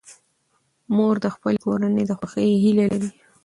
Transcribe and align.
مور 0.95 1.15
د 1.23 1.25
خپلې 1.35 1.57
کورنۍ 1.65 2.03
د 2.07 2.11
خوښۍ 2.19 2.49
هیله 2.63 2.85
لري. 2.91 3.09